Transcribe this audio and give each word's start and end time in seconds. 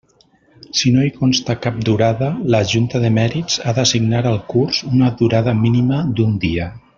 Si 0.77 0.91
no 0.93 1.01
hi 1.07 1.09
consta 1.17 1.55
cap 1.65 1.77
durada, 1.89 2.29
la 2.55 2.61
Junta 2.71 3.01
de 3.03 3.11
Mèrits 3.19 3.59
ha 3.65 3.75
d'assignar 3.81 4.23
al 4.31 4.41
curs 4.55 4.81
una 4.93 5.11
durada 5.21 5.55
mínima 5.63 6.01
d'un 6.17 6.35
dia. 6.49 6.73